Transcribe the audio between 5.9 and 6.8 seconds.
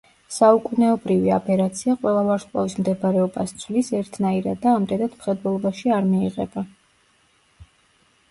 არ მიიღება.